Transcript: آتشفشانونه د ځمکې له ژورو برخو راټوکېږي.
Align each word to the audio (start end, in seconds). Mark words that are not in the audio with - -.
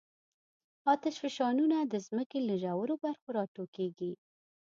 آتشفشانونه 0.93 1.77
د 1.83 1.93
ځمکې 2.07 2.39
له 2.47 2.55
ژورو 2.63 2.95
برخو 3.03 3.27
راټوکېږي. 3.37 4.13